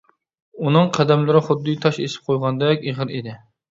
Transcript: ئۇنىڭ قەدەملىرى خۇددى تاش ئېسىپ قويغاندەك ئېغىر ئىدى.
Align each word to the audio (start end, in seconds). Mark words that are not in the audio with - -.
ئۇنىڭ 0.61 0.87
قەدەملىرى 0.95 1.43
خۇددى 1.49 1.75
تاش 1.85 2.01
ئېسىپ 2.07 2.25
قويغاندەك 2.33 2.89
ئېغىر 2.89 3.15
ئىدى. 3.19 3.37